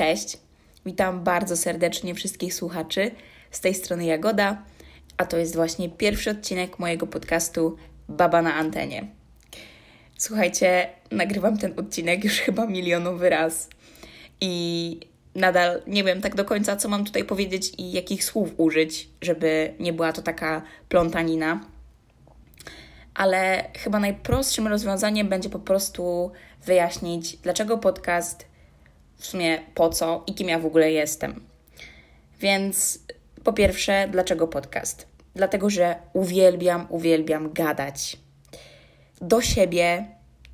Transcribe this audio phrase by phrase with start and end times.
[0.00, 0.38] Cześć,
[0.86, 3.10] witam bardzo serdecznie wszystkich słuchaczy.
[3.50, 4.62] Z tej strony Jagoda,
[5.16, 7.76] a to jest właśnie pierwszy odcinek mojego podcastu
[8.08, 9.06] Baba na antenie.
[10.18, 13.68] Słuchajcie, nagrywam ten odcinek już chyba milionowy raz
[14.40, 15.00] i
[15.34, 19.74] nadal nie wiem tak do końca, co mam tutaj powiedzieć i jakich słów użyć, żeby
[19.80, 21.60] nie była to taka plątanina.
[23.14, 26.32] Ale chyba najprostszym rozwiązaniem będzie po prostu
[26.64, 28.49] wyjaśnić, dlaczego podcast
[29.20, 31.40] w sumie po co i kim ja w ogóle jestem.
[32.40, 32.98] Więc
[33.44, 35.06] po pierwsze, dlaczego podcast?
[35.34, 38.16] Dlatego, że uwielbiam, uwielbiam gadać.
[39.20, 40.06] Do siebie,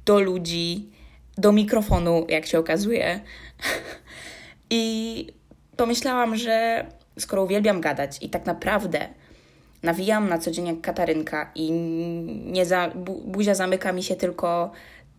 [0.05, 0.91] do ludzi,
[1.39, 3.21] do mikrofonu, jak się okazuje.
[4.71, 5.27] I
[5.77, 6.87] pomyślałam, że
[7.19, 9.09] skoro uwielbiam gadać i tak naprawdę
[9.83, 11.73] nawijam na co dzień jak katarynka i
[12.47, 14.71] nie za, bu, buzia zamyka mi się tylko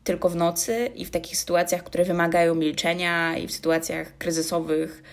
[0.07, 5.03] tylko w nocy i w takich sytuacjach, które wymagają milczenia i w sytuacjach kryzysowych,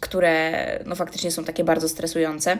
[0.00, 2.58] które no faktycznie są takie bardzo stresujące,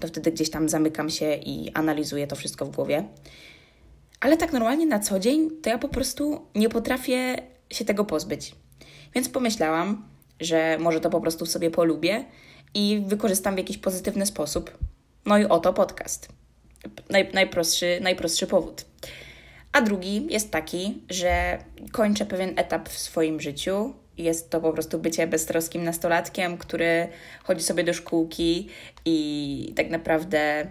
[0.00, 3.04] to wtedy gdzieś tam zamykam się i analizuję to wszystko w głowie.
[4.20, 7.36] Ale tak normalnie na co dzień to ja po prostu nie potrafię
[7.70, 8.54] się tego pozbyć.
[9.14, 10.08] Więc pomyślałam,
[10.40, 12.24] że może to po prostu sobie polubię
[12.74, 14.78] i wykorzystam w jakiś pozytywny sposób.
[15.26, 16.28] No i oto podcast.
[17.10, 18.84] Naj, najprostszy, najprostszy powód.
[19.78, 21.58] A drugi jest taki, że
[21.92, 23.94] kończę pewien etap w swoim życiu.
[24.16, 27.08] Jest to po prostu bycie beztroskim nastolatkiem, który
[27.44, 28.68] chodzi sobie do szkółki
[29.04, 30.66] i tak naprawdę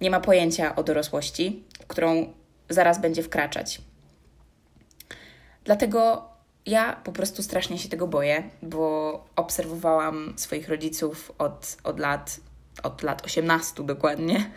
[0.00, 2.32] nie ma pojęcia o dorosłości, którą
[2.68, 3.80] zaraz będzie wkraczać.
[5.64, 6.28] Dlatego
[6.66, 12.40] ja po prostu strasznie się tego boję, bo obserwowałam swoich rodziców od, od lat,
[12.82, 14.50] od lat 18 dokładnie.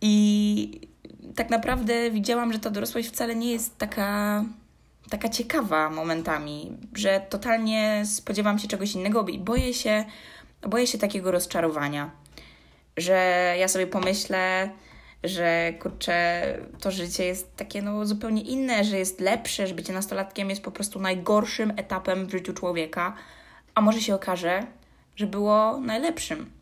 [0.00, 0.88] I
[1.36, 4.44] tak naprawdę widziałam, że ta dorosłość wcale nie jest taka,
[5.10, 10.04] taka ciekawa momentami, że totalnie spodziewam się czegoś innego i boję się,
[10.62, 12.10] boję się takiego rozczarowania,
[12.96, 13.14] że
[13.58, 14.70] ja sobie pomyślę,
[15.24, 16.42] że kurczę,
[16.80, 20.70] to życie jest takie no, zupełnie inne, że jest lepsze, że bycie nastolatkiem jest po
[20.70, 23.14] prostu najgorszym etapem w życiu człowieka,
[23.74, 24.66] a może się okaże,
[25.16, 26.57] że było najlepszym.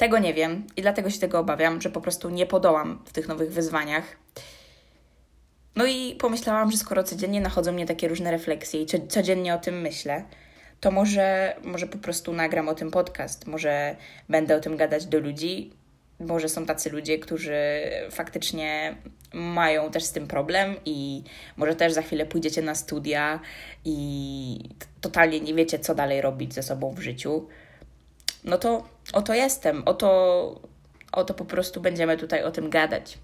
[0.00, 3.28] Tego nie wiem i dlatego się tego obawiam, że po prostu nie podołam w tych
[3.28, 4.16] nowych wyzwaniach.
[5.76, 9.80] No i pomyślałam, że skoro codziennie nachodzą mnie takie różne refleksje i codziennie o tym
[9.80, 10.24] myślę,
[10.80, 13.96] to może, może po prostu nagram o tym podcast, może
[14.28, 15.72] będę o tym gadać do ludzi.
[16.20, 17.60] Może są tacy ludzie, którzy
[18.10, 18.96] faktycznie
[19.32, 21.22] mają też z tym problem i
[21.56, 23.40] może też za chwilę pójdziecie na studia
[23.84, 24.58] i
[25.00, 27.48] totalnie nie wiecie, co dalej robić ze sobą w życiu
[28.44, 30.60] no to oto jestem, oto,
[31.12, 33.18] oto po prostu będziemy tutaj o tym gadać.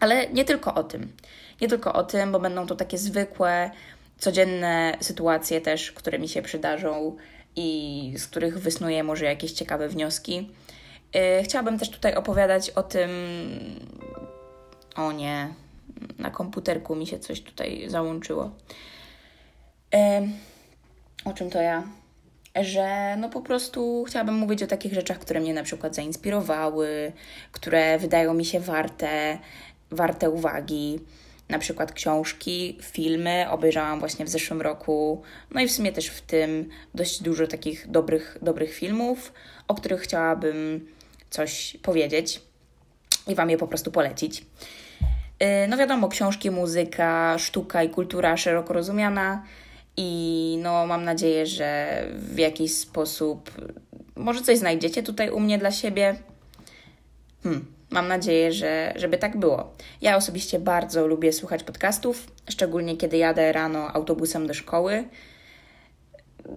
[0.00, 1.12] Ale nie tylko o tym.
[1.60, 3.70] Nie tylko o tym, bo będą to takie zwykłe,
[4.18, 7.16] codzienne sytuacje też, które mi się przydarzą
[7.56, 10.50] i z których wysnuję może jakieś ciekawe wnioski.
[11.14, 13.10] Yy, chciałabym też tutaj opowiadać o tym.
[14.96, 15.48] O nie,
[16.18, 18.50] na komputerku mi się coś tutaj załączyło.
[19.92, 20.00] Yy,
[21.24, 21.82] o czym to ja?
[22.56, 27.12] Że no po prostu chciałabym mówić o takich rzeczach, które mnie na przykład zainspirowały,
[27.52, 29.38] które wydają mi się warte,
[29.90, 31.00] warte uwagi.
[31.48, 36.20] Na przykład książki, filmy obejrzałam właśnie w zeszłym roku, no i w sumie też w
[36.20, 39.32] tym dość dużo takich dobrych, dobrych filmów,
[39.68, 40.88] o których chciałabym
[41.30, 42.40] coś powiedzieć
[43.26, 44.46] i Wam je po prostu polecić.
[45.42, 49.42] Y, no wiadomo, książki, muzyka, sztuka i kultura szeroko rozumiana
[49.96, 53.50] i no, mam nadzieję, że w jakiś sposób
[54.16, 56.16] może coś znajdziecie tutaj u mnie dla siebie.
[57.42, 59.74] Hmm, mam nadzieję, że żeby tak było.
[60.00, 65.04] Ja osobiście bardzo lubię słuchać podcastów, szczególnie kiedy jadę rano autobusem do szkoły.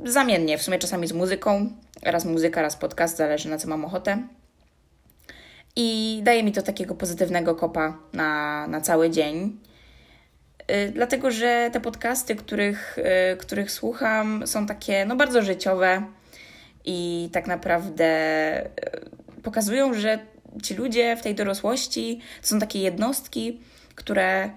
[0.05, 1.69] Zamiennie, w sumie czasami z muzyką.
[2.03, 4.27] Raz muzyka, raz podcast, zależy na co mam ochotę.
[5.75, 9.59] I daje mi to takiego pozytywnego kopa na, na cały dzień.
[10.71, 12.97] Y, dlatego że te podcasty, których,
[13.33, 16.05] y, których słucham, są takie no, bardzo życiowe
[16.85, 18.05] i tak naprawdę
[18.65, 20.19] y, pokazują, że
[20.63, 23.59] ci ludzie w tej dorosłości są takie jednostki,
[23.95, 24.49] które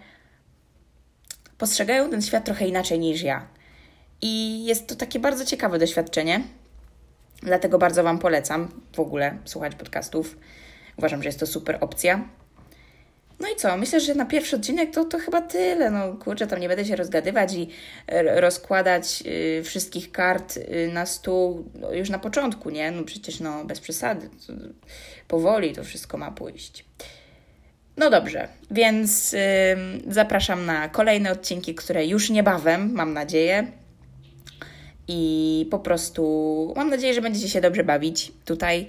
[1.59, 3.47] postrzegają ten świat trochę inaczej niż ja.
[4.23, 6.43] I jest to takie bardzo ciekawe doświadczenie.
[7.43, 10.37] Dlatego bardzo Wam polecam w ogóle słuchać podcastów.
[10.97, 12.29] Uważam, że jest to super opcja.
[13.41, 13.77] No i co?
[13.77, 15.91] Myślę, że na pierwszy odcinek to, to chyba tyle.
[15.91, 17.69] No kurczę, tam nie będę się rozgadywać i
[18.37, 22.91] rozkładać y, wszystkich kart y, na stół no, już na początku, nie?
[22.91, 24.31] No przecież no bez przesady.
[25.29, 26.85] Powoli to wszystko ma pójść.
[27.97, 29.39] No dobrze, więc y,
[30.09, 33.67] zapraszam na kolejne odcinki, które już niebawem, mam nadzieję.
[35.09, 38.87] i po prostu mam nadzieję, że będziecie się dobrze bawić tutaj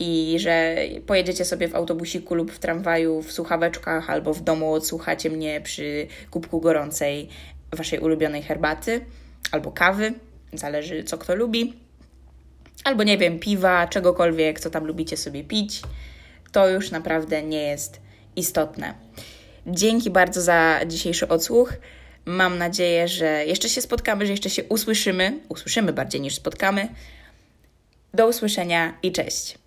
[0.00, 0.76] i że
[1.06, 6.06] pojedziecie sobie w autobusiku lub w tramwaju w słuchaweczkach albo w domu odsłuchacie mnie przy
[6.30, 7.28] kubku gorącej
[7.72, 9.00] waszej ulubionej herbaty
[9.52, 10.12] albo kawy,
[10.52, 11.74] zależy co kto lubi,
[12.84, 15.82] albo nie wiem, piwa, czegokolwiek, co tam lubicie sobie pić.
[16.52, 18.00] To już naprawdę nie jest
[18.36, 18.94] istotne.
[19.66, 21.72] Dzięki bardzo za dzisiejszy odsłuch.
[22.24, 25.40] Mam nadzieję, że jeszcze się spotkamy, że jeszcze się usłyszymy.
[25.48, 26.88] Usłyszymy bardziej niż spotkamy.
[28.14, 29.58] Do usłyszenia i cześć.